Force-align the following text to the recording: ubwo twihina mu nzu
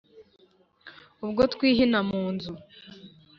ubwo 1.25 1.41
twihina 1.53 1.99
mu 2.09 2.23
nzu 2.33 2.53